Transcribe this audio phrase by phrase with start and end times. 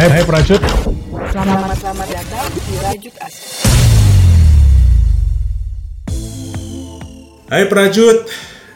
[0.00, 0.56] Hai, hai Prajut.
[1.28, 3.52] Selamat selamat datang di Asik.
[7.44, 8.24] Hai Prajut,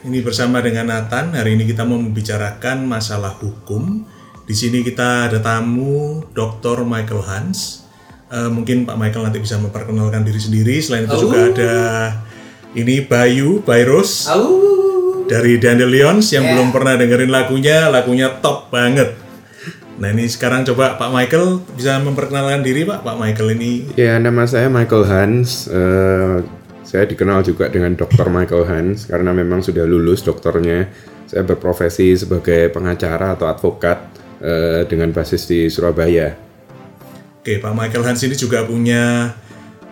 [0.05, 1.33] ini bersama dengan Nathan.
[1.33, 4.05] Hari ini kita mau membicarakan masalah hukum.
[4.45, 6.84] Di sini kita ada tamu Dr.
[6.84, 7.88] Michael Hans.
[8.29, 10.77] Eh, mungkin Pak Michael nanti bisa memperkenalkan diri sendiri.
[10.84, 11.75] Selain itu juga ada
[12.77, 14.29] ini Bayu, Bayrus
[15.25, 17.88] dari Dandelions yang belum pernah dengerin lagunya.
[17.88, 19.23] Lagunya top banget.
[19.95, 23.07] Nah ini sekarang coba Pak Michael bisa memperkenalkan diri Pak.
[23.07, 25.71] Pak Michael ini Ya, nama saya Michael Hans.
[25.71, 26.43] Eh,
[26.83, 28.27] saya dikenal juga dengan Dr.
[28.27, 30.91] Michael Hans karena memang sudah lulus dokternya.
[31.30, 34.02] Saya berprofesi sebagai pengacara atau advokat
[34.43, 36.35] eh, dengan basis di Surabaya.
[37.38, 39.30] Oke, Pak Michael Hans ini juga punya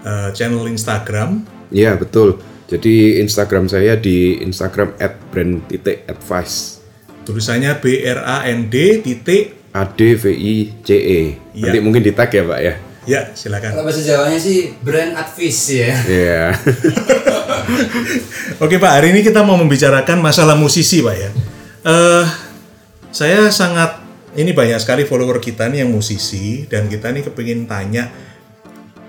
[0.03, 1.47] eh, channel Instagram.
[1.71, 2.43] Iya, betul.
[2.67, 4.99] Jadi Instagram saya di Instagram
[5.31, 6.83] @brand.advice.
[7.23, 9.62] Tulisannya B R A N D titik.
[9.73, 10.55] A D V I
[10.85, 11.21] C E.
[11.57, 11.73] Iya.
[11.73, 12.75] Nanti mungkin di tag ya, Pak ya.
[13.03, 13.75] Ya, silakan.
[13.75, 15.91] Kalau bahasa Jawanya sih brand advice ya.
[16.07, 16.43] Iya.
[18.63, 18.93] Oke, Pak.
[19.01, 21.31] Hari ini kita mau membicarakan masalah musisi, Pak ya.
[21.83, 22.25] Eh,
[23.11, 23.99] saya sangat
[24.39, 28.09] ini banyak sekali follower kita nih yang musisi dan kita nih kepingin tanya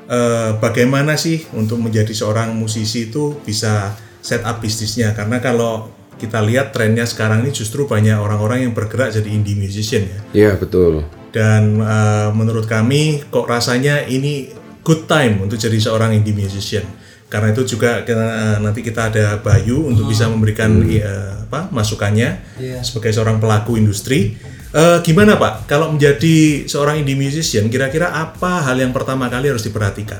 [0.10, 6.40] eh, bagaimana sih untuk menjadi seorang musisi itu bisa set up bisnisnya karena kalau kita
[6.40, 10.20] lihat trennya sekarang ini justru banyak orang-orang yang bergerak jadi indie musician ya.
[10.34, 11.04] Iya, betul.
[11.34, 14.54] dan uh, menurut kami kok rasanya ini
[14.86, 16.86] good time untuk jadi seorang indie musician
[17.26, 21.02] karena itu juga kita- nanti kita ada Bayu untuk bisa memberikan eh,
[21.44, 22.30] apa masukannya
[22.62, 22.86] Iya.
[22.86, 24.38] sebagai seorang pelaku industri
[24.74, 29.62] Eh, gimana Pak kalau menjadi seorang indie musician kira-kira apa hal yang pertama kali harus
[29.62, 30.18] diperhatikan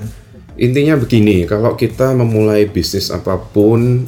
[0.54, 4.06] Intinya begini, kalau kita memulai bisnis apa pun,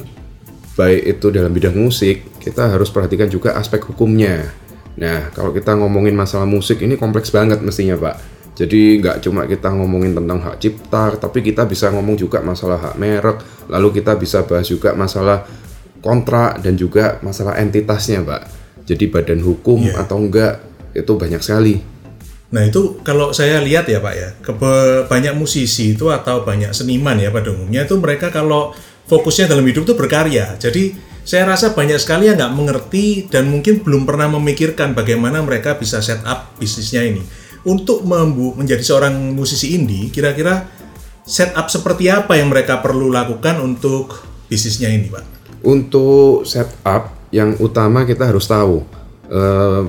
[0.76, 4.52] baik itu dalam bidang musik, kita harus perhatikan juga aspek hukumnya.
[4.96, 8.16] Nah, kalau kita ngomongin masalah musik ini kompleks banget mestinya, Pak.
[8.56, 12.96] Jadi nggak cuma kita ngomongin tentang hak cipta, tapi kita bisa ngomong juga masalah hak
[12.96, 15.44] merek, lalu kita bisa bahas juga masalah
[16.00, 18.42] kontrak dan juga masalah entitasnya, Pak.
[18.88, 20.00] Jadi badan hukum Iya.
[20.00, 20.60] atau enggak
[20.96, 21.76] itu banyak sekali.
[22.46, 24.28] Nah itu kalau saya lihat ya Pak ya,
[25.10, 28.72] banyak musisi itu atau banyak seniman ya pada umumnya itu mereka kalau
[29.06, 30.58] fokusnya dalam hidup itu berkarya.
[30.58, 30.94] Jadi
[31.26, 35.98] saya rasa banyak sekali yang nggak mengerti dan mungkin belum pernah memikirkan bagaimana mereka bisa
[35.98, 37.22] set up bisnisnya ini.
[37.66, 40.70] Untuk membu- menjadi seorang musisi indie, kira-kira
[41.26, 45.24] setup seperti apa yang mereka perlu lakukan untuk bisnisnya ini Pak?
[45.66, 48.86] Untuk setup yang utama kita harus tahu
[49.26, 49.82] eh,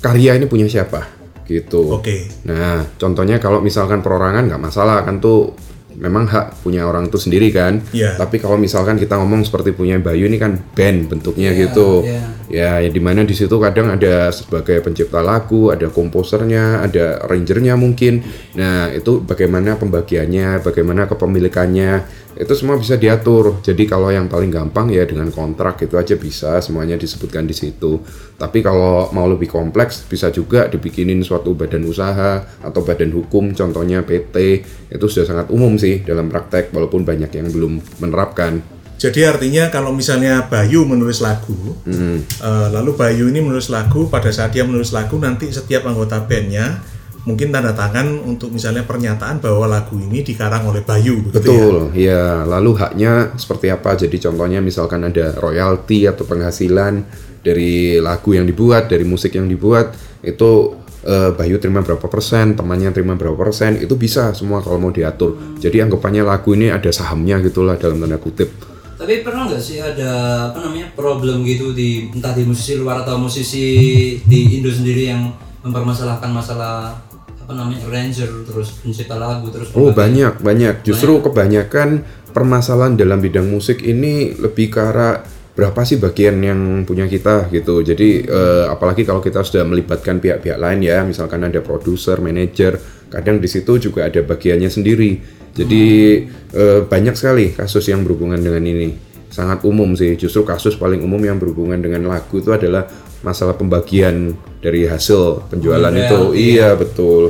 [0.00, 1.04] karya ini punya siapa
[1.44, 2.00] gitu.
[2.00, 2.28] Oke.
[2.48, 5.52] Nah contohnya kalau misalkan perorangan nggak masalah kan tuh
[5.98, 7.82] memang hak punya orang itu sendiri kan.
[7.90, 8.14] Iya.
[8.14, 12.06] Tapi kalau misalkan kita ngomong seperti punya Bayu ini kan band bentuknya Iya, gitu.
[12.06, 12.22] iya.
[12.48, 17.76] Ya, ya di mana di situ kadang ada sebagai pencipta lagu, ada komposernya, ada arrangernya
[17.76, 18.24] mungkin.
[18.56, 21.90] Nah itu bagaimana pembagiannya, bagaimana kepemilikannya,
[22.38, 23.58] itu semua bisa diatur.
[23.66, 27.98] Jadi kalau yang paling gampang ya dengan kontrak itu aja bisa semuanya disebutkan di situ.
[28.38, 34.06] Tapi kalau mau lebih kompleks bisa juga dibikinin suatu badan usaha atau badan hukum, contohnya
[34.06, 34.36] PT
[34.86, 38.62] itu sudah sangat umum sih dalam praktek walaupun banyak yang belum menerapkan.
[38.98, 41.54] Jadi artinya kalau misalnya Bayu menulis lagu,
[41.86, 42.18] eh,
[42.74, 46.82] lalu Bayu ini menulis lagu, pada saat dia menulis lagu nanti setiap anggota bandnya
[47.28, 51.44] mungkin tanda tangan untuk misalnya pernyataan bahwa lagu ini dikarang oleh Bayu, begitu ya?
[51.44, 52.24] Betul, ya.
[52.48, 53.92] Lalu haknya seperti apa?
[54.00, 57.04] Jadi contohnya misalkan ada royalti atau penghasilan
[57.44, 59.92] dari lagu yang dibuat, dari musik yang dibuat,
[60.24, 64.88] itu eh, Bayu terima berapa persen, temannya terima berapa persen, itu bisa semua kalau mau
[64.88, 65.60] diatur.
[65.60, 68.48] Jadi anggapannya lagu ini ada sahamnya gitulah dalam tanda kutip.
[68.98, 70.10] Tapi pernah nggak sih ada
[70.50, 73.62] apa namanya problem gitu di entah di musisi luar atau musisi
[74.26, 75.30] di Indo sendiri yang
[75.62, 76.98] mempermasalahkan masalah
[77.48, 80.84] apa namanya arranger terus pencipta lagu terus Oh banyak banyak.
[80.84, 82.04] Justru kebanyakan
[82.36, 85.24] permasalahan dalam bidang musik ini lebih ke arah
[85.56, 87.80] berapa sih bagian yang punya kita gitu.
[87.80, 92.76] Jadi eh, apalagi kalau kita sudah melibatkan pihak-pihak lain ya, misalkan ada produser, manajer,
[93.08, 95.16] kadang di situ juga ada bagiannya sendiri.
[95.56, 95.84] Jadi
[96.52, 98.92] eh, banyak sekali kasus yang berhubungan dengan ini.
[99.32, 100.20] Sangat umum sih.
[100.20, 105.90] Justru kasus paling umum yang berhubungan dengan lagu itu adalah masalah pembagian dari hasil penjualan
[105.94, 106.18] itu.
[106.18, 106.38] Royalti.
[106.38, 107.22] Iya betul.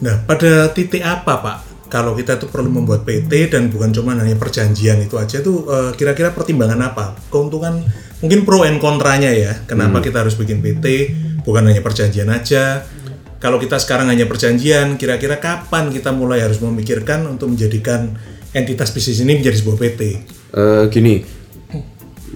[0.00, 1.58] Nah, pada titik apa Pak?
[1.90, 5.90] Kalau kita tuh perlu membuat PT dan bukan cuma hanya perjanjian itu aja tuh eh,
[5.98, 7.18] kira-kira pertimbangan apa?
[7.34, 7.82] Keuntungan
[8.22, 9.66] mungkin pro and kontranya ya.
[9.66, 10.86] Kenapa kita harus bikin PT?
[11.42, 12.86] Bukan hanya perjanjian aja.
[13.40, 18.12] Kalau kita sekarang hanya perjanjian, kira-kira kapan kita mulai harus memikirkan untuk menjadikan
[18.52, 20.00] entitas bisnis ini menjadi sebuah PT?
[20.52, 21.24] Eh, gini,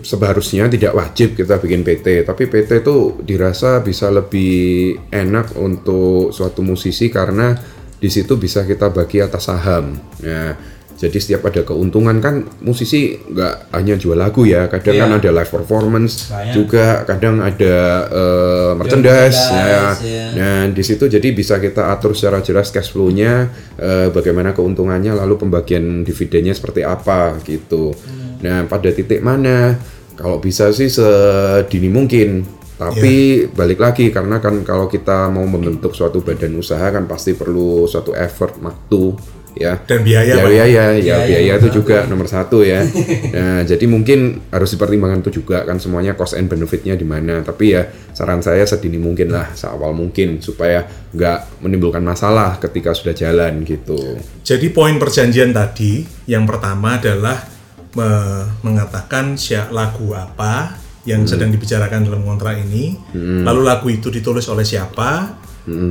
[0.05, 6.61] seharusnya tidak wajib kita bikin PT, tapi PT itu dirasa bisa lebih enak untuk suatu
[6.61, 7.57] musisi karena
[7.97, 9.97] di situ bisa kita bagi atas saham.
[10.21, 10.53] Nah,
[10.95, 15.19] jadi setiap ada keuntungan kan musisi nggak hanya jual lagu ya, kadang kan Iya.
[15.19, 16.53] ada live performance Banyak.
[16.55, 17.77] juga, kadang ada
[18.13, 19.97] eh, merchandise, ya.
[19.99, 20.25] ya.
[20.39, 23.51] Nah, di situ jadi bisa kita atur secara jelas cash flow-nya,
[23.81, 27.91] eh, bagaimana keuntungannya, lalu pembagian dividennya seperti apa gitu.
[28.45, 29.75] Nah, pada titik mana
[30.15, 32.43] kalau bisa sih sedini mungkin.
[32.75, 37.87] Tapi balik lagi karena kan kalau kita mau membentuk suatu badan usaha kan pasti perlu
[37.87, 39.15] suatu effort waktu
[39.55, 39.79] ya.
[39.87, 41.77] Dan biaya, ya, biaya, ya Biaya biaya itu satu.
[41.79, 42.83] juga nomor satu ya.
[43.31, 47.47] nah, jadi mungkin harus dipertimbangkan itu juga kan semuanya cost and benefitnya di mana.
[47.47, 50.83] Tapi ya saran saya sedini mungkin lah, seawal mungkin supaya
[51.15, 54.19] nggak menimbulkan masalah ketika sudah jalan gitu.
[54.43, 57.54] Jadi poin perjanjian tadi yang pertama adalah
[57.95, 59.35] me- mengatakan
[59.71, 62.97] lagu apa yang sedang dibicarakan dalam kontrak ini,
[63.45, 65.37] lalu lagu itu ditulis oleh siapa,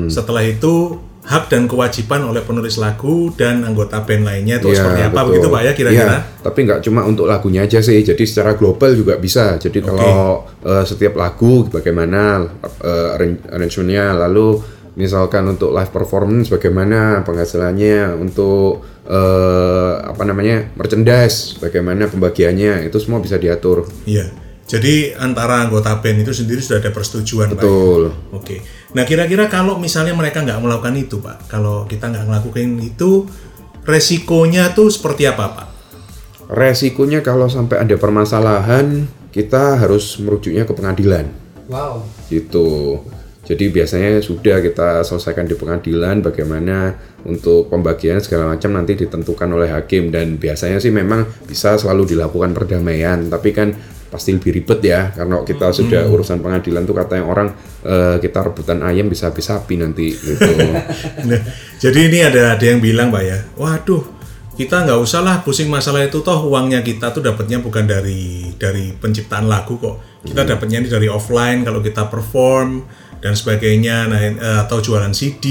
[0.08, 5.02] setelah itu hak dan kewajiban oleh penulis lagu dan anggota band lainnya itu Iya, seperti
[5.02, 5.28] apa betul.
[5.32, 6.18] begitu pak ya kira-kira?
[6.20, 7.96] Iya, tapi nggak cuma untuk lagunya aja sih.
[7.96, 9.56] Jadi secara global juga bisa.
[9.56, 12.44] Jadi kalau eh, setiap lagu bagaimana
[13.16, 14.60] arrange- arrangementnya, lalu
[14.94, 23.20] misalkan untuk live performance bagaimana penghasilannya, untuk eh, apa namanya merchandise bagaimana pembagiannya, itu semua
[23.22, 23.90] bisa diatur.
[24.06, 24.30] Iya.
[24.64, 27.60] Jadi antara anggota band itu sendiri sudah ada persetujuan pak.
[27.60, 27.62] ya?
[27.62, 28.02] Betul.
[28.32, 28.64] Oke.
[28.96, 33.28] Nah kira-kira kalau misalnya mereka nggak melakukan itu pak, kalau kita nggak ngelakuin itu,
[33.84, 35.68] resikonya tuh seperti apa pak?
[36.48, 39.04] Resikonya kalau sampai ada permasalahan,
[39.36, 41.28] kita harus merujuknya ke pengadilan.
[41.68, 42.04] Wow.
[42.28, 43.00] gitu.
[43.44, 46.96] Jadi biasanya sudah kita selesaikan di pengadilan bagaimana
[47.28, 50.16] untuk pembagian segala macam nanti ditentukan oleh hakim.
[50.16, 53.28] Dan biasanya sih memang bisa selalu dilakukan perdamaian.
[53.28, 53.76] Tapi kan
[54.14, 57.50] pasti lebih ribet ya karena kita sudah urusan pengadilan tuh katanya orang
[57.82, 60.46] eh, kita rebutan ayam bisa habis sapi nanti gitu.
[61.26, 61.42] Nah,
[61.82, 64.06] jadi ini ada ada yang bilang pak ya, waduh
[64.54, 68.94] kita nggak usah lah pusing masalah itu toh uangnya kita tuh dapatnya bukan dari dari
[68.94, 72.86] penciptaan lagu kok, kita dapatnya ini dari offline kalau kita perform
[73.24, 74.36] dan sebagainya, nah eh,
[74.68, 75.48] atau jualan CD,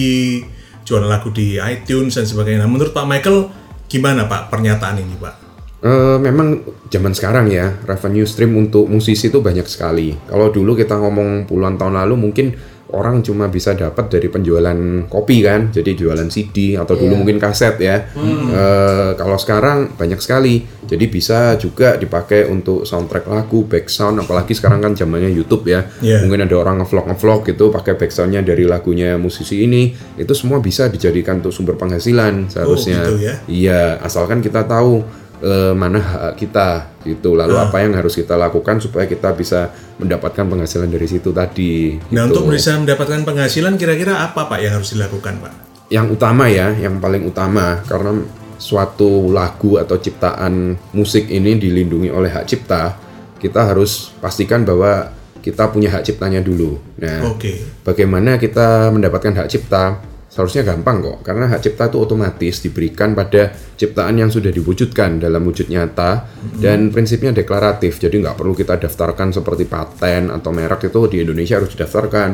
[0.84, 2.69] jualan lagu di iTunes dan sebagainya.
[2.69, 3.48] Nah, menurut Pak Michael
[3.88, 5.34] gimana pak pernyataan ini pak?
[5.82, 10.14] Eh, memang zaman sekarang ya revenue stream untuk musisi itu banyak sekali.
[10.30, 12.54] Kalau dulu kita ngomong puluhan tahun lalu mungkin
[12.93, 17.81] orang cuma bisa dapat dari penjualan kopi kan, jadi jualan CD atau dulu mungkin kaset
[17.81, 18.12] ya.
[18.12, 24.53] Eh, kalau sekarang banyak sekali, jadi bisa juga dipakai untuk soundtrack lagu, back sound, apalagi
[24.53, 25.89] sekarang kan zamannya YouTube ya.
[26.05, 26.25] Iya.
[26.29, 30.61] Mungkin ada orang ngevlog ngevlog gitu pakai back soundnya dari lagunya musisi ini, itu semua
[30.61, 33.00] bisa dijadikan untuk sumber penghasilan seharusnya.
[33.09, 33.35] gitu ya.
[33.49, 37.35] Iya, asalkan kita tahu eh, mana hak kita gitu.
[37.35, 37.67] Lalu Ah.
[37.67, 41.99] apa yang harus kita lakukan supaya kita bisa mendapatkan penghasilan dari situ tadi.
[42.15, 42.39] Nah gitu.
[42.39, 45.53] untuk bisa mendapatkan penghasilan kira-kira apa pak yang harus dilakukan pak?
[45.93, 48.17] yang utama ya, yang paling utama karena
[48.56, 52.97] suatu lagu atau ciptaan musik ini dilindungi oleh hak cipta,
[53.37, 55.12] kita harus pastikan bahwa
[55.44, 56.81] kita punya hak ciptanya dulu.
[56.97, 57.61] Nah, Oke.
[57.85, 60.00] bagaimana kita mendapatkan hak cipta?
[60.32, 65.44] Seharusnya gampang kok, karena hak cipta itu otomatis diberikan pada ciptaan yang sudah diwujudkan dalam
[65.44, 66.25] wujud nyata
[66.56, 68.00] dan prinsipnya deklaratif.
[68.00, 72.31] Jadi nggak perlu kita daftarkan seperti paten atau merek itu di Indonesia harus didaftarkan.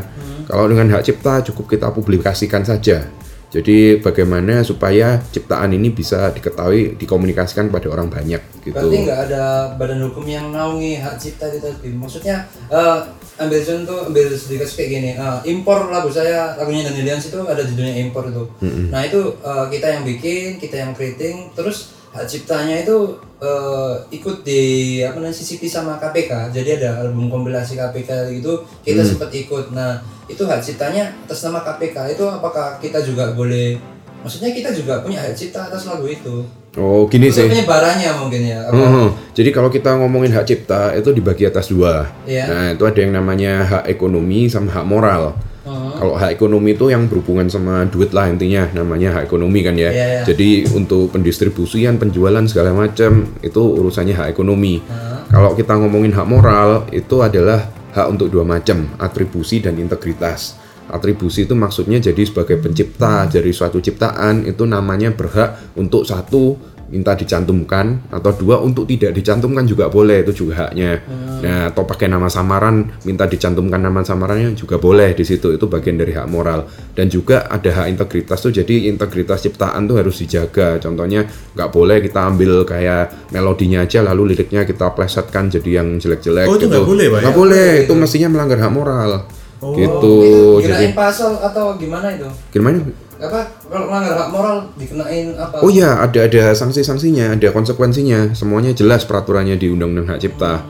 [0.47, 3.03] Kalau dengan hak cipta cukup kita publikasikan saja.
[3.49, 8.77] Jadi bagaimana supaya ciptaan ini bisa diketahui, dikomunikasikan pada orang banyak gitu.
[8.77, 9.45] Berarti nggak ada
[9.81, 11.89] badan hukum yang naungi hak cipta itu tadi.
[11.97, 12.99] Maksudnya eh,
[13.41, 15.11] ambil contoh, ambil sedikit kayak gini.
[15.17, 18.45] eh, impor lagu saya, lagunya Danilians itu ada judulnya impor itu.
[18.93, 24.45] Nah itu eh, kita yang bikin, kita yang creating, terus hak ciptanya itu eh, ikut
[24.45, 24.61] di
[25.01, 26.53] apa namanya CCP sama KPK.
[26.53, 29.73] Jadi ada album kompilasi KPK gitu, kita sempat ikut.
[29.73, 33.81] Nah itu hak ciptanya atas nama KPK itu apakah kita juga boleh?
[34.21, 36.45] Maksudnya kita juga punya hak cipta atas lagu itu.
[36.77, 37.49] Oh gini sih.
[37.49, 38.69] penyebarannya mungkin ya.
[38.69, 38.77] apa?
[38.77, 42.07] Hmm, jadi kalau kita ngomongin hak cipta itu dibagi atas dua.
[42.29, 42.45] Iya.
[42.45, 45.33] Nah itu ada yang namanya hak ekonomi sama hak moral.
[45.65, 45.97] Hmm.
[45.97, 49.91] Kalau hak ekonomi itu yang berhubungan sama duit lah intinya namanya hak ekonomi kan ya.
[49.91, 50.23] Iya, iya.
[50.29, 54.85] Jadi untuk pendistribusian, penjualan segala macam itu urusannya hak ekonomi.
[55.29, 60.59] Kalau kita ngomongin hak moral itu adalah hak untuk dua macam, atribusi dan integritas.
[60.89, 66.57] Atribusi itu maksudnya jadi sebagai pencipta dari suatu ciptaan itu namanya berhak untuk satu
[66.89, 71.05] minta dicantumkan atau dua untuk tidak dicantumkan juga boleh itu juga haknya.
[71.39, 76.01] Nah, atau pakai nama samaran minta dicantumkan nama samarannya juga boleh di situ itu bagian
[76.01, 76.65] dari hak moral
[76.97, 80.81] dan juga ada hak integritas tuh jadi integritas ciptaan tuh harus dijaga.
[80.81, 86.49] Contohnya nggak boleh kita ambil kayak melodinya aja lalu liriknya kita plesetkan jadi yang jelek-jelek
[86.49, 86.73] Oh, itu gitu.
[86.73, 87.23] nggak boleh, Pak, ya?
[87.29, 89.11] Nggak boleh, itu mestinya melanggar hak moral.
[89.59, 90.15] Oh, gitu.
[90.63, 92.31] Dikenain Jadi pasal atau gimana itu?
[92.55, 92.79] gimana?
[93.19, 95.59] Apa kalau melanggar hak moral dikenain apa?
[95.59, 98.31] Oh iya, ada ada sanksi-sanksinya, ada konsekuensinya.
[98.33, 100.63] Semuanya jelas peraturannya di Undang-Undang Hak Cipta.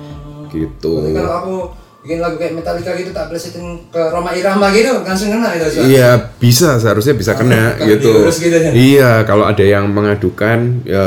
[0.49, 0.93] Gitu.
[0.97, 1.57] Berarti kalau aku
[2.09, 5.85] bikin lagu kayak Metallica gitu tak plesetin ke Roma Irama gitu langsung kena itu Ustaz?
[5.85, 8.13] Iya, bisa seharusnya bisa kena kalau gitu.
[8.33, 8.71] gitu ya?
[8.73, 11.05] Iya, kalau ada yang mengadukan ya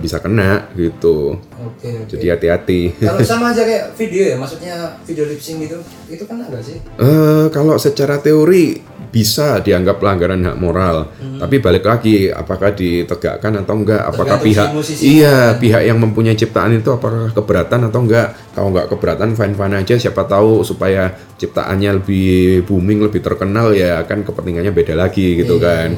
[0.00, 1.36] bisa kena gitu.
[1.58, 1.90] Oke.
[1.90, 2.16] oke.
[2.16, 2.80] Jadi hati-hati.
[2.96, 5.76] Kalau sama aja kayak video ya, maksudnya video lip sync gitu,
[6.08, 6.80] itu kan ada sih?
[6.96, 11.08] Eh kalau secara teori bisa dianggap pelanggaran hak moral,
[11.40, 14.04] tapi balik lagi apakah ditegakkan atau enggak?
[14.04, 15.08] Apakah Tergantung pihak musisinya.
[15.08, 18.36] iya pihak yang mempunyai ciptaan itu apakah keberatan atau enggak?
[18.52, 19.94] Kalau enggak keberatan fine fine aja.
[19.96, 25.96] Siapa tahu supaya ciptaannya lebih booming, lebih terkenal ya kan kepentingannya beda lagi gitu kan.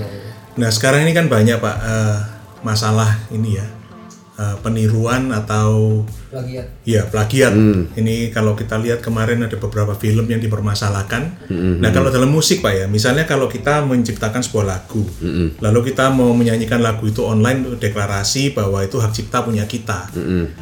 [0.55, 2.19] Nah sekarang ini kan banyak pak eh,
[2.63, 3.80] masalah ini ya
[4.41, 6.67] eh, peniruan atau Plagiat.
[6.87, 7.53] ya plagiat.
[7.99, 11.51] Ini kalau kita lihat kemarin ada beberapa film yang dipermasalahkan.
[11.83, 15.03] Nah kalau dalam musik pak ya, misalnya kalau kita menciptakan sebuah lagu,
[15.59, 20.07] lalu kita mau menyanyikan lagu itu online deklarasi bahwa itu hak cipta punya kita.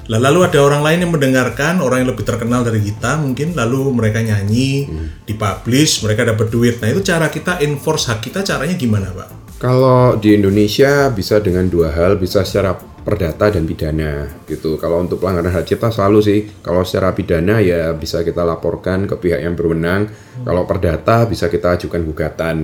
[0.08, 3.92] Lah, lalu ada orang lain yang mendengarkan, orang yang lebih terkenal dari kita mungkin, lalu
[3.92, 4.88] mereka nyanyi,
[5.28, 6.80] dipublish, mereka dapat duit.
[6.80, 9.28] Nah itu cara kita enforce hak kita caranya gimana pak?
[9.60, 14.76] Kalau di Indonesia bisa dengan dua hal, bisa secara perdata dan pidana gitu.
[14.76, 19.16] Kalau untuk pelanggaran hak cipta selalu sih, kalau secara pidana ya bisa kita laporkan ke
[19.16, 20.12] pihak yang berwenang.
[20.44, 22.56] Kalau perdata bisa kita ajukan gugatan.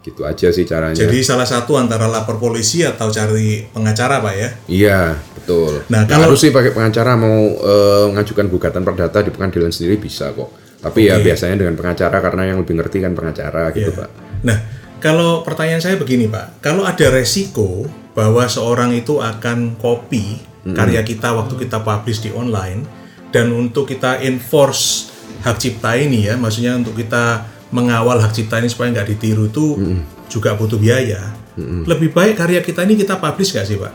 [0.00, 0.96] Gitu aja sih caranya.
[0.96, 4.48] Jadi salah satu antara lapor polisi atau cari pengacara pak ya?
[4.64, 5.00] Iya,
[5.36, 5.84] betul.
[5.92, 10.00] Nah, Nah, kalau- harus sih pakai pengacara mau eh, mengajukan gugatan perdata di pengadilan sendiri
[10.00, 10.54] bisa kok.
[10.80, 11.28] Tapi ya Oke.
[11.28, 14.00] biasanya dengan pengacara karena yang lebih ngerti kan pengacara gitu, Iya.
[14.00, 14.08] Pak.
[14.48, 14.58] Nah,
[14.96, 20.38] kalau pertanyaan saya begini Pak, kalau ada resiko bahwa seorang itu akan copy
[20.76, 22.84] karya kita waktu kita publish di online
[23.30, 25.08] dan untuk kita enforce
[25.40, 29.78] hak cipta ini ya, maksudnya untuk kita mengawal hak cipta ini supaya nggak ditiru itu
[30.26, 31.32] juga butuh biaya.
[31.86, 33.92] Lebih baik karya kita ini kita publish nggak sih Pak?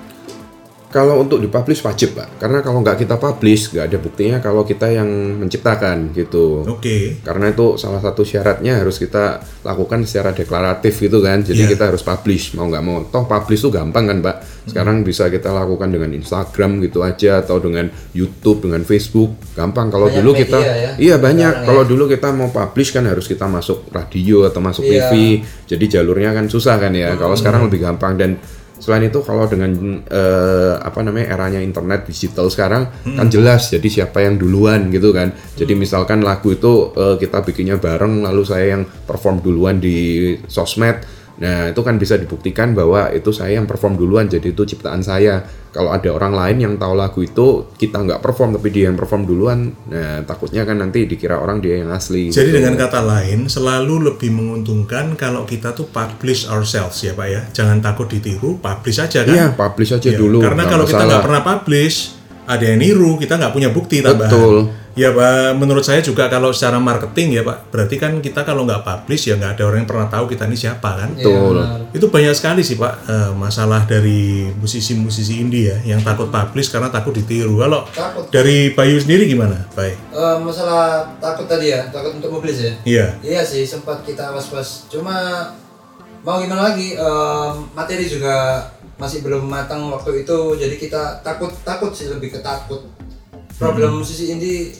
[0.95, 2.39] Kalau untuk dipublish wajib, Pak.
[2.39, 5.11] Karena kalau nggak kita publish, nggak ada buktinya kalau kita yang
[5.43, 6.63] menciptakan gitu.
[6.63, 7.19] Oke.
[7.19, 11.43] Karena itu salah satu syaratnya harus kita lakukan secara deklaratif gitu kan.
[11.43, 11.75] Jadi Iya.
[11.75, 13.03] kita harus publish mau nggak mau.
[13.11, 14.35] Toh publish tuh gampang kan, Pak.
[14.71, 19.35] Sekarang bisa kita lakukan dengan Instagram gitu aja atau dengan YouTube, dengan Facebook.
[19.51, 19.91] Gampang.
[19.91, 21.51] Kalau Banyak dulu media kita ya, iya banyak.
[21.59, 25.11] sekarang Kalau dulu kita mau publish kan harus kita masuk radio atau masuk Iya.
[25.11, 25.43] TV.
[25.67, 27.19] Jadi jalurnya kan susah kan ya.
[27.19, 28.39] Kalau sekarang lebih gampang dan
[28.85, 29.73] Selain itu kalau dengan
[30.05, 35.33] eh, apa namanya eranya internet digital sekarang kan jelas jadi siapa yang duluan gitu kan.
[35.57, 41.14] Jadi misalkan lagu itu eh, kita bikinnya bareng lalu saya yang perform duluan di sosmed.
[41.35, 45.43] Nah, itu kan bisa dibuktikan bahwa itu saya yang perform duluan jadi itu ciptaan saya.
[45.75, 49.27] Kalau ada orang lain yang tahu lagu itu kita nggak perform tapi dia yang perform
[49.27, 52.31] duluan, nah takutnya kan nanti dikira orang dia yang asli.
[52.31, 52.63] Jadi gitu.
[52.63, 57.41] dengan kata lain, selalu lebih menguntungkan kalau kita tuh publish ourselves ya Pak ya.
[57.51, 59.35] Jangan takut ditiru, publish aja kan.
[59.35, 60.39] Iya, publish aja Iya, dulu.
[60.39, 61.11] Karena kalau kita masalah.
[61.11, 61.95] nggak pernah publish,
[62.47, 64.31] ada yang niru, kita nggak punya bukti tambahan.
[64.31, 64.55] Betul.
[64.95, 68.79] Ya Pak, menurut saya juga kalau secara marketing ya Pak, berarti kan kita kalau nggak
[68.79, 71.11] publish ya nggak ada orang yang pernah tahu kita ini siapa kan.
[71.11, 71.59] Betul.
[71.91, 76.87] Itu banyak sekali sih Pak eh, masalah dari musisi-musisi indie ya yang takut publish karena
[76.87, 77.59] takut ditiru.
[77.59, 78.31] Kalau Takut.
[78.31, 79.99] dari Bayu sendiri gimana, Baik?
[80.15, 82.73] Eh, masalah takut tadi ya, takut untuk publish ya.
[82.87, 83.07] Iya.
[83.19, 84.87] Iya sih, sempat kita was-was.
[84.87, 85.51] Cuma
[86.23, 88.63] mau gimana lagi, em, materi juga
[88.95, 92.94] masih belum matang waktu itu, jadi kita takut takut sih lebih ke takut.
[93.55, 94.75] Problem musisi indie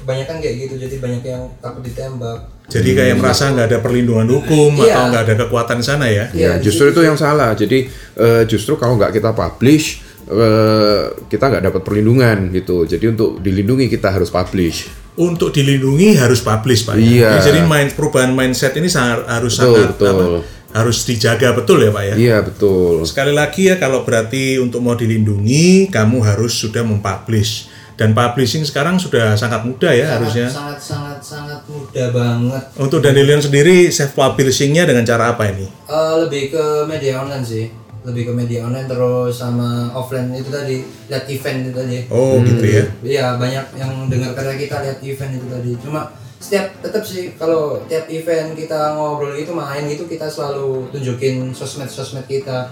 [0.00, 2.38] kebanyakan kayak gitu, jadi banyak yang takut ditembak.
[2.70, 4.94] Jadi kayak merasa nggak ada perlindungan hukum Iya.
[4.94, 6.30] atau nggak ada kekuatan di sana ya?
[6.30, 7.52] Ya, Iya, justru itu yang salah.
[7.52, 12.86] Jadi eh, justru kalau nggak kita publish, eh, kita nggak dapat perlindungan gitu.
[12.86, 14.86] Jadi untuk dilindungi kita harus publish.
[15.18, 16.94] Untuk dilindungi harus publish pak.
[16.94, 17.02] ya?
[17.02, 17.30] Iya.
[17.42, 20.06] Jadi main perubahan mindset ini sangat, harus Betul, sangat betul.
[20.08, 20.24] apa,
[20.70, 22.14] harus dijaga betul ya pak ya.
[22.14, 23.02] Iya betul.
[23.02, 27.66] Sekali lagi ya kalau berarti untuk mau dilindungi kamu harus sudah mempublish
[28.00, 30.48] dan publishing sekarang sudah sangat mudah ya harusnya.
[30.48, 32.62] sangat sangat sangat mudah banget.
[32.80, 35.68] Untuk Dandelion sendiri self publishingnya dengan cara apa ini?
[35.68, 37.68] Eh, lebih ke media online sih,
[38.08, 40.80] lebih ke media online terus sama offline itu tadi
[41.12, 41.98] lihat event itu tadi.
[42.08, 42.84] Oh gitu ya.
[43.04, 45.70] Iya banyak yang dengar karya kita lihat event itu tadi.
[45.84, 46.08] Cuma
[46.40, 51.92] setiap tetap sih kalau tiap event kita ngobrol itu main gitu kita selalu tunjukin sosmed
[51.92, 52.64] sosmed kita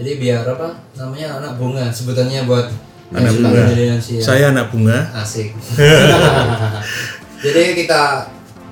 [0.00, 2.72] jadi biar apa namanya anak bunga sebutannya buat
[3.12, 3.62] Anak suka bunga.
[3.66, 4.22] milenial sih ya.
[4.22, 4.98] Saya anak bunga.
[5.14, 5.48] asik
[7.44, 8.02] jadi kita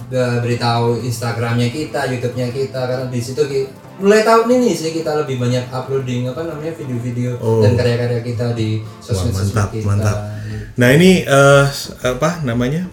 [0.07, 3.43] be- beritahu Instagramnya kita YouTube-nya kita karena di situ
[3.99, 7.61] mulai tahun ini sih kita lebih banyak uploading apa namanya video-video Oh.
[7.61, 10.17] dan karya-karya kita di Wah, sosmed mantap, kita mantap.
[10.77, 11.65] Nah ini eh,
[12.07, 12.87] apa namanya?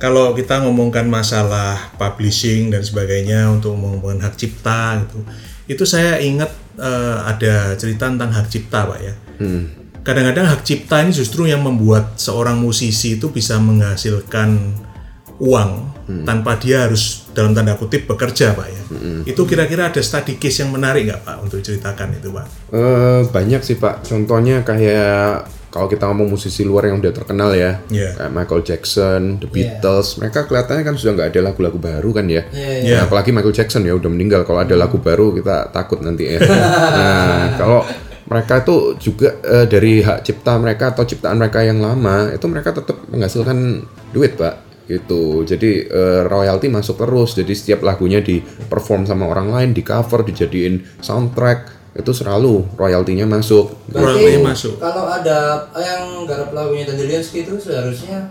[0.00, 5.20] Kalau kita ngomongkan masalah publishing dan sebagainya untuk ngomongin hak cipta gitu,
[5.68, 9.12] itu saya ingat eh, ada cerita tentang hak cipta, pak ya.
[10.00, 14.74] Kadang-kadang hak cipta ini justru yang membuat seorang musisi itu bisa menghasilkan
[15.40, 15.70] uang
[16.26, 18.82] tanpa dia harus dalam tanda kutip bekerja, pak ya.
[19.22, 22.46] Itu kira-kira ada study case yang menarik nggak pak untuk ceritakan itu, pak?
[22.74, 24.02] Eh, banyak sih pak.
[24.02, 28.18] Contohnya kayak kalau kita ngomong musisi luar yang udah terkenal ya, Iya.
[28.18, 32.42] kayak Michael Jackson, The Beatles, mereka kelihatannya kan sudah nggak ada lagu-lagu baru kan ya.
[32.50, 32.94] Iya, iya.
[32.98, 34.42] Nah, apalagi Michael Jackson ya udah meninggal.
[34.42, 36.42] Kalau ada lagu baru kita takut nanti ya.
[36.98, 37.86] nah, kalau
[38.30, 42.70] mereka itu juga eh, dari hak cipta mereka atau ciptaan mereka yang lama itu mereka
[42.70, 43.82] tetap menghasilkan
[44.14, 45.42] duit pak gitu.
[45.42, 47.34] Jadi eh, royalti masuk terus.
[47.34, 53.26] Jadi setiap lagunya di perform sama orang lain di cover dijadiin soundtrack itu selalu royaltinya
[53.26, 53.90] masuk.
[53.90, 54.78] Royaltinya masuk.
[54.78, 58.30] Kalau ada yang garap lagunya Dandelions gitu seharusnya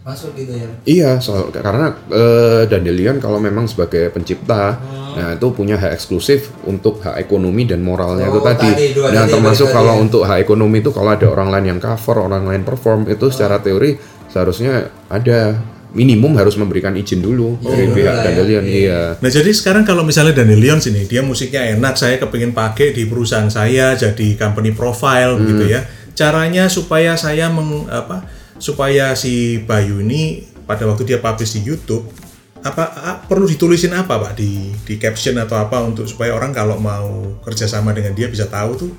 [0.00, 0.68] masuk gitu ya.
[0.88, 4.80] Iya, soal karena eh, Dandelion kalau memang sebagai pencipta,
[5.12, 8.64] nah itu punya hak eksklusif untuk hak ekonomi dan moralnya itu Oh, tadi.
[8.72, 10.04] tadi, dua Nah, tadi termasuk kalau tadi ya.
[10.08, 13.60] untuk hak ekonomi itu kalau ada orang lain yang cover, orang lain perform itu secara
[13.60, 14.00] teori
[14.32, 15.60] seharusnya ada
[15.92, 18.22] minimum harus memberikan izin dulu dari dulu pihak ya.
[18.24, 18.64] Dandelion.
[18.64, 19.00] Iya.
[19.20, 23.04] Nah jadi sekarang kalau misalnya Daniel Leon sini dia musiknya enak, saya kepingin pakai di
[23.04, 25.84] perusahaan saya jadi company profile begitu ya.
[26.16, 32.04] Caranya supaya saya meng, apa supaya si Bayu ini pada waktu dia publish di YouTube
[32.60, 36.76] apa a- perlu ditulisin apa pak di di caption atau apa untuk supaya orang kalau
[36.76, 37.08] mau
[37.40, 38.92] kerjasama dengan dia bisa tahu tuh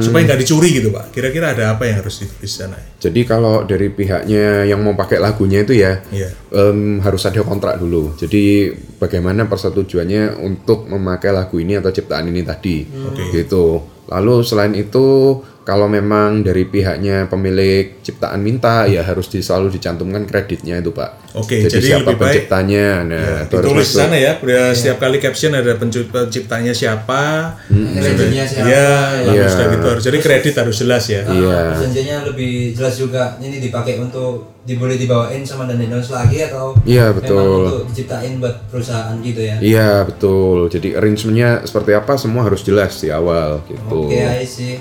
[0.00, 1.12] supaya nggak dicuri gitu pak.
[1.12, 2.80] Kira-kira ada apa yang harus ditulis di sana?
[2.96, 6.32] Jadi kalau dari pihaknya yang mau pakai lagunya itu ya Iya.
[6.50, 8.16] em, harus ada kontrak dulu.
[8.16, 13.28] Jadi bagaimana persetujuannya untuk memakai lagu ini atau ciptaan ini tadi, Oke.
[13.28, 13.84] gitu.
[14.08, 15.36] Lalu selain itu
[15.68, 21.28] kalau memang dari pihaknya pemilik ciptaan minta ya harus di, selalu dicantumkan kreditnya itu pak.
[21.36, 24.00] Oke, jadi, jadi siapa lebih baik- penciptanya, nah Ya, itu harus masuk.
[24.00, 24.32] sana ya.
[24.40, 28.64] Ber- Setiap kali caption ada penciptanya siapa, Manajernya siapa?
[28.64, 28.88] Iya,
[29.22, 29.46] lalu Iya.
[29.46, 30.02] sudah gitu harus.
[30.02, 31.20] Jadi kredit harus jelas ya.
[31.22, 31.58] Iya.
[31.76, 37.16] Perjanjiannya lebih jelas juga ini dipakai untuk diboleh dibawain sama Dandelions lagi atau Iya, memang
[37.20, 37.60] betul.
[37.62, 39.56] untuk diciptain buat perusahaan gitu ya.
[39.60, 40.68] Iya betul.
[40.68, 44.08] Jadi arrangementnya seperti apa semua harus jelas di awal gitu.
[44.08, 44.80] Oke, I see.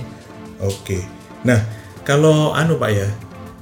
[0.61, 1.01] Oke.
[1.45, 1.59] Nah,
[2.01, 3.09] kalau anu Pak ya.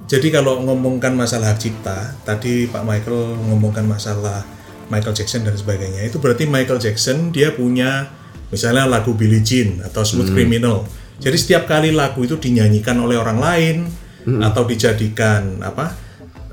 [0.06, 4.46] Jadi kalau ngomongkan masalah hak cipta, tadi Pak Michael ngomongkan masalah
[4.94, 6.06] Michael Jackson dan sebagainya.
[6.06, 8.14] Itu berarti Michael Jackson dia punya
[8.54, 10.86] misalnya lagu Billie Jean atau Smooth Criminal.
[11.18, 13.90] Jadi setiap kali lagu itu dinyanyikan oleh orang lain
[14.26, 15.94] atau dijadikan apa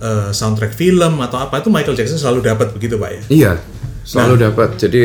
[0.00, 3.22] eh, soundtrack film atau apa itu Michael Jackson selalu dapat begitu Pak ya.
[3.28, 3.52] Iya,
[4.02, 4.76] selalu dapat.
[4.76, 5.02] Jadi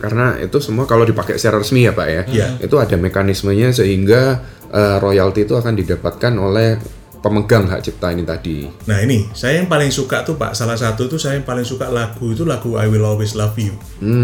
[0.00, 2.46] karena itu semua kalau dipakai secara resmi ya pak ya, Iya.
[2.60, 6.76] itu ada mekanismenya sehingga eh, royalti itu akan didapatkan oleh
[7.18, 8.62] pemegang hak cipta ini tadi.
[8.86, 11.90] Nah ini saya yang paling suka tuh pak salah satu tuh saya yang paling suka
[11.90, 13.74] lagu itu lagu I Will Always Love You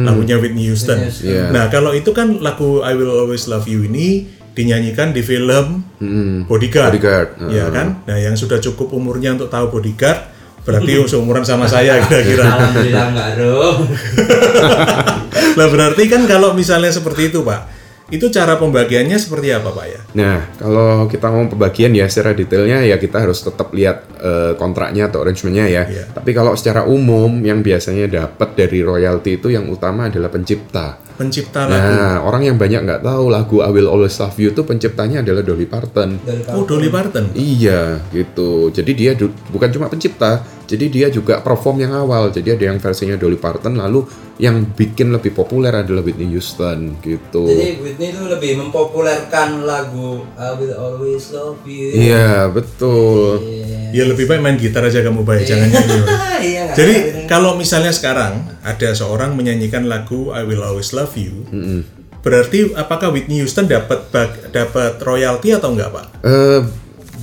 [0.06, 1.02] lagunya Whitney Houston.
[1.02, 1.26] Whitney Houston.
[1.26, 1.44] Iya.
[1.50, 5.82] Nah kalau itu kan lagu I Will Always Love You ini dinyanyikan di film
[6.46, 8.06] Bodyguard, Bodyguard, ya kan?
[8.06, 10.30] Nah yang sudah cukup umurnya untuk tahu Bodyguard
[10.64, 12.44] berarti seumuran sama saya kira-kira.
[12.48, 13.62] Alhamdulillah enggak, Bro.
[15.54, 17.68] Nah berarti kan kalau misalnya seperti itu pak,
[18.12, 20.00] itu cara pembagiannya seperti apa pak ya?
[20.12, 25.08] Nah, kalau kita ngomong pembagian ya secara detailnya ya kita harus tetap lihat eh, kontraknya
[25.08, 25.82] atau arrangementnya ya.
[25.88, 26.04] Iya.
[26.12, 31.00] Tapi kalau secara umum yang biasanya dapat dari royalti itu yang utama adalah pencipta.
[31.14, 31.80] Pencipta lagu.
[31.80, 35.40] Nah, orang yang banyak nggak tahu lagu I Will Always Love You itu penciptanya adalah
[35.46, 36.20] Dolly Parton.
[36.52, 37.32] Oh Dolly Parton.
[37.32, 38.68] Iya, gitu.
[38.74, 39.16] Jadi dia
[39.48, 42.32] bukan cuma pencipta, jadi dia juga perform yang awal.
[42.32, 44.08] Jadi ada yang versinya Dolly Parton, lalu
[44.40, 47.46] yang bikin lebih populer adalah Whitney Houston, gitu.
[47.46, 51.90] Jadi Whitney itu lebih mempopulerkan lagu I Will Always Love You.
[51.94, 53.44] Iya, betul.
[53.94, 55.98] Ya lebih baik main gitar aja kamu baik, jangan nyanyi.
[56.02, 56.18] Pak.
[56.44, 61.48] Iya, Jadi kalau misalnya sekarang ada seorang menyanyikan lagu I Will Always Love You,
[62.20, 64.12] berarti apakah Whitney Houston dapat
[64.52, 66.06] dapat royalti atau enggak pak?
[66.20, 66.60] Eh,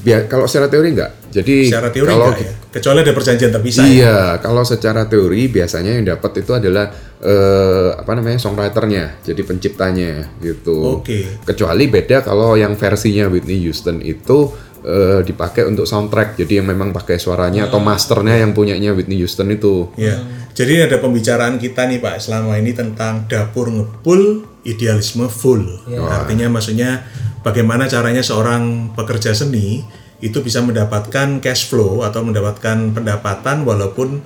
[0.02, 1.12] biar kalau secara teori enggak.
[1.32, 2.54] Jadi Secara teori kalau enggak ya?
[2.72, 3.84] Kecuali ada perjanjian terpisah.
[3.84, 3.90] ya?
[3.92, 6.86] Iya, kalau secara teori biasanya yang dapat itu adalah
[7.22, 10.12] eh, apa namanya songwriternya, jadi penciptanya
[10.42, 11.00] gitu.
[11.00, 11.44] Oke.
[11.46, 16.40] Kecuali beda kalau yang versinya Whitney Houston itu eh, dipakai untuk soundtrack.
[16.42, 19.94] Jadi yang memang pakai suaranya atau masternya yang punyanya Whitney Houston itu.
[19.96, 20.18] Ya,
[20.58, 25.66] jadi ada pembicaraan kita nih Pak selama ini tentang dapur ngepul idealisme full.
[25.90, 27.06] Artinya maksudnya
[27.42, 29.86] bagaimana caranya seorang pekerja seni
[30.22, 34.22] itu bisa mendapatkan cash flow atau mendapatkan pendapatan walaupun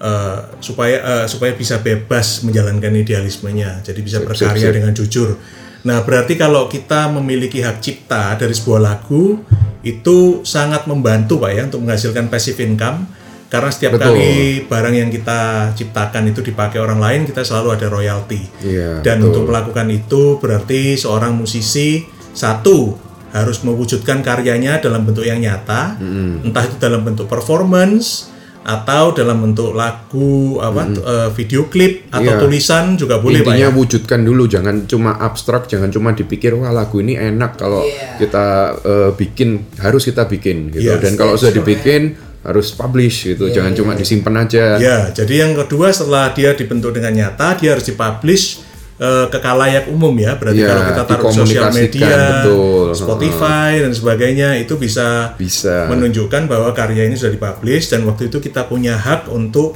[0.00, 3.84] eh, supaya eh, supaya bisa bebas menjalankan idealismenya.
[3.84, 5.36] Jadi bisa berkarya dengan jujur.
[5.84, 9.44] Nah, berarti kalau kita memiliki hak cipta dari sebuah lagu
[9.84, 13.04] itu sangat membantu Pak ya untuk menghasilkan passive income
[13.52, 14.16] karena setiap Betul.
[14.16, 14.34] kali
[14.66, 18.42] barang yang kita ciptakan itu dipakai orang lain kita selalu ada royalti.
[18.64, 19.28] Iya, Dan betul.
[19.30, 22.02] untuk melakukan itu berarti seorang musisi
[22.34, 22.98] satu
[23.30, 25.98] harus mewujudkan karyanya dalam bentuk yang nyata,
[26.42, 28.30] entah itu dalam bentuk performance
[28.64, 32.40] atau dalam bentuk lagu apa eh, video klip atau Iya.
[32.40, 33.76] tulisan juga boleh Pak Intinya ya.
[33.76, 37.84] wujudkan dulu, jangan cuma abstrak, jangan cuma dipikir wah lagu ini enak kalau
[38.16, 38.46] kita
[38.80, 40.96] eh, bikin harus kita bikin gitu.
[40.96, 41.02] Yes.
[41.04, 44.80] Dan kalau sudah dibikin harus publish gitu, jangan cuma disimpan aja.
[44.80, 48.63] Ya, jadi yang kedua setelah dia dibentuk dengan nyata, dia harus dipublish
[48.94, 50.38] eh, ke kalayak umum ya.
[50.38, 52.86] Berarti Ya, kalau kita taruh sosial media, betul.
[52.94, 55.90] Spotify dan sebagainya itu bisa Bisa.
[55.90, 59.74] menunjukkan bahwa karya ini sudah dipublish dan waktu itu kita punya hak untuk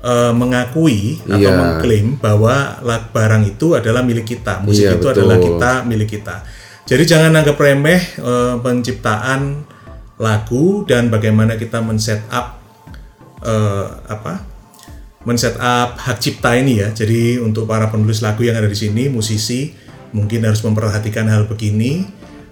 [0.00, 1.58] eh, mengakui atau Iya.
[1.58, 2.78] mengklaim bahwa
[3.10, 5.12] barang itu adalah milik kita, musik Iya, itu betul.
[5.18, 6.46] adalah kita milik kita.
[6.86, 9.66] Jadi jangan anggap remeh eh, penciptaan
[10.16, 12.56] lagu dan bagaimana kita men-set up
[13.42, 14.55] eh, apa?
[15.26, 16.94] Men-set up hak cipta ini ya.
[16.94, 19.74] Jadi untuk para penulis lagu yang ada di sini, musisi
[20.14, 22.06] mungkin harus memperhatikan hal begini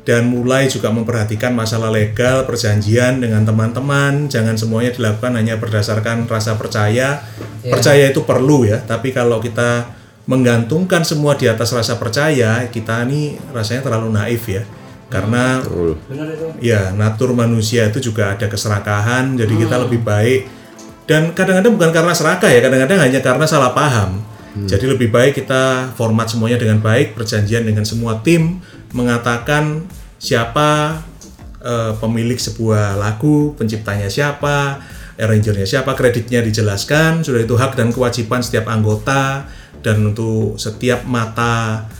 [0.04, 4.28] dan mulai juga memperhatikan masalah legal, perjanjian dengan teman-teman.
[4.28, 7.24] Jangan semuanya dilakukan hanya berdasarkan rasa percaya.
[7.64, 9.88] Percaya itu perlu ya, tapi kalau kita
[10.28, 14.66] menggantungkan semua di atas rasa percaya, kita ini rasanya terlalu naif ya.
[15.08, 15.94] Karena Betul.
[16.10, 16.46] Benar itu.
[16.58, 20.63] ya natur manusia itu juga ada keserakahan jadi kita lebih baik
[21.04, 24.24] dan kadang-kadang bukan karena serakah ya kadang-kadang hanya karena salah paham.
[24.54, 28.62] Jadi lebih baik kita format semuanya dengan baik perjanjian dengan semua tim
[28.94, 29.82] mengatakan
[30.22, 31.02] siapa
[31.58, 34.78] eh, pemilik sebuah lagu penciptanya siapa
[35.18, 39.42] arrangernya siapa kreditnya dijelaskan sudah itu hak dan kewajiban setiap anggota
[39.82, 41.90] dan untuk setiap mata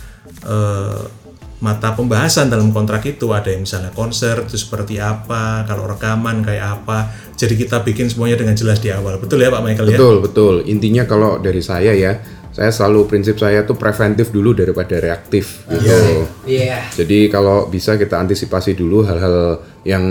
[0.47, 1.24] eh,
[1.63, 6.81] mata pembahasan dalam kontrak itu ada yang misalnya konser itu seperti apa, kalau rekaman kayak
[6.81, 7.11] apa.
[7.35, 9.19] Jadi kita bikin semuanya dengan jelas di awal.
[9.19, 9.97] Betul ya Pak Michael ya?
[9.99, 10.55] Betul, betul.
[10.67, 12.19] Intinya kalau dari saya ya,
[12.55, 16.23] saya selalu prinsip saya tuh preventif dulu daripada reaktif gitu.
[16.47, 16.87] Iya.
[16.95, 20.03] Jadi kalau bisa kita antisipasi dulu hal-hal yang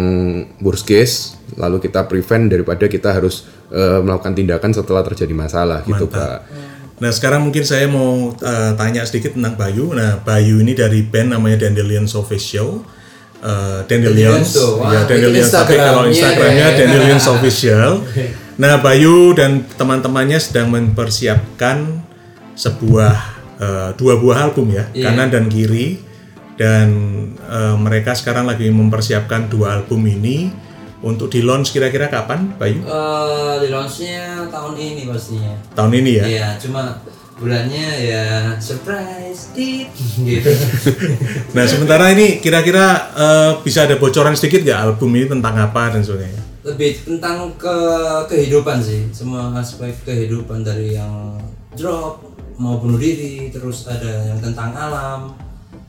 [0.60, 6.04] worst case, lalu kita prevent daripada kita harus eh, melakukan tindakan setelah terjadi masalah gitu,
[6.04, 6.73] Pak.
[6.94, 9.90] Nah sekarang mungkin saya mau eh, tanya sedikit tentang Bayu.
[9.92, 12.82] Nah Bayu ini dari band namanya Dandelions Official.
[13.44, 15.50] Eh, Dandelions, wah, ya Dandelions.
[15.50, 16.76] Tapi kalau Instagramnya Instagramnya ya.
[16.78, 17.90] Dandelions Official.
[18.56, 22.00] Nah Bayu dan teman-temannya sedang mempersiapkan
[22.54, 23.14] sebuah
[23.58, 25.10] eh, dua buah album ya, Iya.
[25.10, 25.98] kanan dan kiri.
[26.54, 26.88] Dan
[27.36, 30.54] eh, mereka sekarang lagi mempersiapkan dua album ini
[31.04, 32.80] untuk di launch kira-kira kapan, Bayu?
[32.80, 35.52] Eh, di launchnya tahun ini pastinya.
[35.76, 36.24] Tahun ini ya?
[36.24, 36.96] Iya, cuma
[37.36, 38.26] bulannya ya
[38.62, 39.90] surprise dit
[40.28, 40.50] gitu.
[41.52, 46.00] Nah sementara ini kira-kira eh, bisa ada bocoran sedikit nggak album ini tentang apa dan
[46.00, 46.42] sebagainya?
[46.64, 47.76] Lebih tentang ke
[48.32, 51.36] kehidupan sih, semua aspek kehidupan dari yang
[51.76, 52.24] drop
[52.56, 55.34] mau bunuh diri, terus ada yang tentang alam,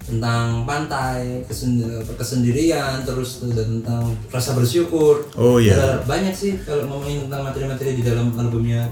[0.05, 1.81] tentang pantai, kesen-
[2.13, 5.25] kesendirian, terus ada tentang rasa bersyukur.
[5.33, 5.73] Oh, iya.
[5.75, 8.85] Ada banyak sih kalau ngomongin tentang materi-materi di dalam albumnya.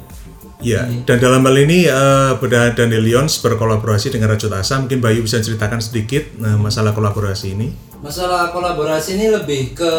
[0.63, 4.79] Ya, dan dalam hal ini eh Beda dan Delions berkolaborasi dengan Rajut Asa.
[4.79, 7.67] Mungkin Bayu bisa ceritakan sedikit nah, masalah kolaborasi ini.
[7.99, 9.93] Masalah kolaborasi ini lebih ke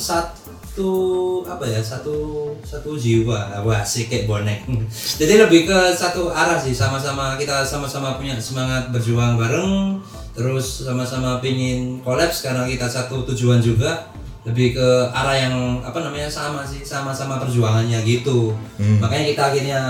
[0.00, 4.60] satu apa ya satu satu jiwa wah sih kayak bonek
[5.16, 9.96] jadi lebih ke satu arah sih sama-sama kita sama-sama punya semangat berjuang bareng
[10.36, 14.12] terus sama-sama pingin kolaps karena kita satu tujuan juga
[14.46, 18.54] lebih ke arah yang apa namanya sama sih sama-sama perjuangannya gitu.
[19.02, 19.80] Makanya kita akhirnya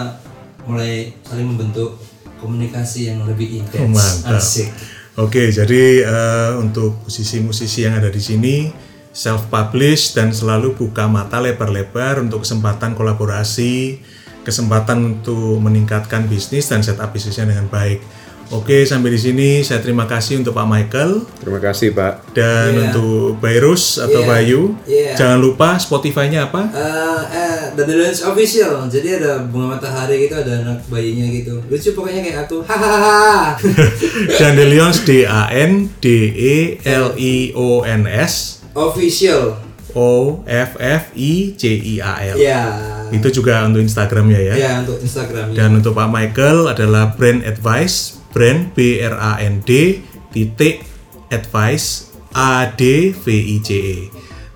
[0.65, 2.01] mulai saling membentuk
[2.41, 4.25] komunikasi yang lebih intens.
[4.25, 4.73] Asik.
[5.17, 8.69] Oke, jadi eh, untuk musisi-musisi yang ada di sini
[9.17, 14.05] self publish dan selalu buka mata lebar-lebar untuk kesempatan kolaborasi,
[14.45, 18.05] kesempatan untuk meningkatkan bisnis dan setup bisnisnya dengan baik.
[18.49, 22.31] Oke, sampai di sini saya terima kasih untuk Pak Michael Terima kasih, Pak.
[22.31, 22.83] dan Iya.
[22.89, 24.61] untuk Bayrus atau Iya, Bayu.
[24.87, 25.13] iya.
[25.15, 26.71] Jangan lupa Spotify-nya apa?
[26.71, 28.87] Eh, eh, The Dance Official.
[28.87, 31.59] Jadi ada bunga matahari gitu, ada anak bayinya gitu.
[31.67, 32.63] Lucu pokoknya kayak aku.
[32.63, 33.59] Hahaha.
[34.41, 36.57] Dandelions D A N D E
[36.87, 39.59] L I O N S official.
[39.97, 42.37] O F F I C I A L.
[42.37, 42.63] Iya.
[43.09, 44.55] Itu juga untuk Instagramnya ya.
[44.55, 45.51] Iya untuk Instagram.
[45.51, 50.87] Dan untuk Pak Michael adalah brand advice, brand B R A N D titik
[51.35, 53.99] advice A D V I C E.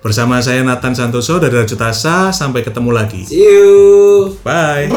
[0.01, 3.21] Bersama saya Nathan Santoso dari Rajo Tasa, sampai ketemu lagi.
[3.29, 4.33] See you.
[4.41, 4.89] Bye.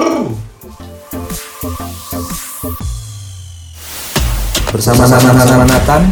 [4.72, 6.02] Bersama-sama Nathan